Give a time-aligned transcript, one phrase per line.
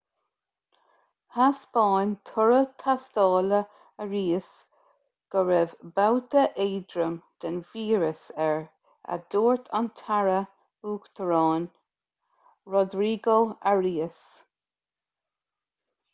[1.33, 3.57] thaispeáin toradh tástála
[4.05, 4.47] arias
[5.35, 8.57] go raibh babhta éadrom den víreas air
[9.15, 10.37] a dúirt an taire
[10.93, 11.67] uachtaráin
[12.77, 13.37] rodrigo
[13.75, 14.25] arias